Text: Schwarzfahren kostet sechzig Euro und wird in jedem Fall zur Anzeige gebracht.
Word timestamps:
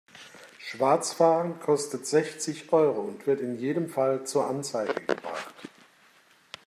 Schwarzfahren 0.57 1.59
kostet 1.59 2.07
sechzig 2.07 2.73
Euro 2.73 3.01
und 3.01 3.27
wird 3.27 3.39
in 3.39 3.59
jedem 3.59 3.87
Fall 3.87 4.25
zur 4.25 4.47
Anzeige 4.47 4.95
gebracht. 4.99 5.53